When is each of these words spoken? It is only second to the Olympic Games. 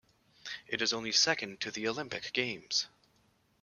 It 0.67 0.81
is 0.81 0.93
only 0.93 1.11
second 1.11 1.59
to 1.61 1.69
the 1.69 1.87
Olympic 1.87 2.33
Games. 2.33 2.87